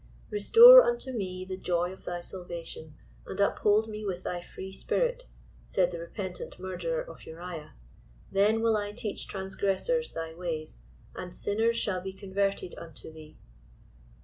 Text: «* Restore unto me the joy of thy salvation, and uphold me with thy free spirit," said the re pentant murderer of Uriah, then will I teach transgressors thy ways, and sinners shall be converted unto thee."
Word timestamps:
«* 0.19 0.29
Restore 0.31 0.83
unto 0.83 1.11
me 1.13 1.45
the 1.45 1.57
joy 1.57 1.93
of 1.93 2.05
thy 2.05 2.21
salvation, 2.21 2.95
and 3.27 3.39
uphold 3.39 3.87
me 3.87 4.03
with 4.03 4.23
thy 4.23 4.41
free 4.41 4.73
spirit," 4.73 5.27
said 5.67 5.91
the 5.91 5.99
re 5.99 6.07
pentant 6.07 6.57
murderer 6.57 7.03
of 7.03 7.23
Uriah, 7.27 7.75
then 8.31 8.61
will 8.61 8.75
I 8.75 8.93
teach 8.93 9.27
transgressors 9.27 10.13
thy 10.13 10.33
ways, 10.33 10.79
and 11.15 11.35
sinners 11.35 11.75
shall 11.75 12.01
be 12.01 12.13
converted 12.13 12.73
unto 12.79 13.13
thee." 13.13 13.37